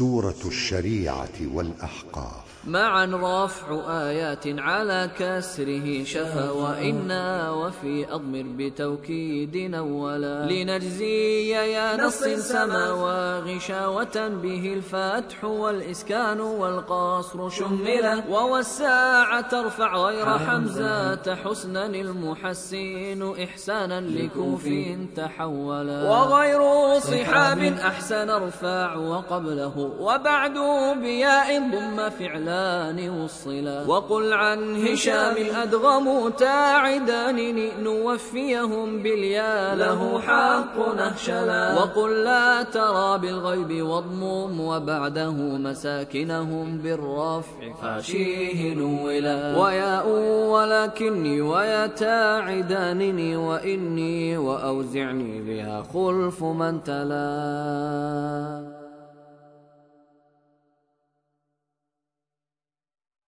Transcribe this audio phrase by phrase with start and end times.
[0.00, 2.50] سورة الشريعة والأحقاف.
[2.66, 3.66] معا رفع
[4.08, 10.46] آيات على كسره شفا وإنا وفي أضمر بتوكيد أولا.
[10.46, 18.22] لنجزي يا نص سما وغشاوة به الفتح والإسكان والقصر شملا.
[18.28, 24.68] ووساع ترفع غير حمزة حسنا المحسين إحسانا لكوف
[25.16, 26.10] تحولا.
[26.10, 26.60] وغير
[27.00, 30.56] صحاب أحسن ارفع وقبله وبعد
[31.02, 37.38] بياء ضم فعلا الإعلان والصلا وقل عن هشام الأدغم تاعدان
[37.82, 41.74] نوفيهم باليا له حق نهشلا.
[41.78, 45.32] وقل لا ترى بالغيب واضمم وبعده
[45.66, 49.58] مساكنهم بالرفع فاشيه نولا.
[49.58, 50.08] وياء
[50.54, 58.19] ولكني ويا تاعدانني وإني وأوزعني بها خلف من تلا.